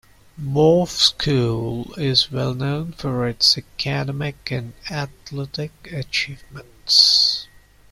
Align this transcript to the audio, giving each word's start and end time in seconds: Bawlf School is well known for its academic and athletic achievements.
Bawlf 0.35 0.89
School 0.89 1.93
is 1.95 2.31
well 2.31 2.55
known 2.55 2.91
for 2.93 3.27
its 3.27 3.55
academic 3.55 4.49
and 4.49 4.73
athletic 4.89 5.71
achievements. 5.93 7.45